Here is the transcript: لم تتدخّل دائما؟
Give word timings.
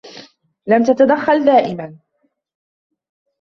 لم 0.67 0.83
تتدخّل 0.83 1.45
دائما؟ 1.45 1.95